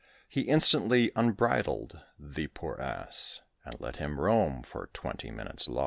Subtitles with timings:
[0.27, 5.79] He instantly unbridled the poor Ass, And let him roam for twenty minutes' law.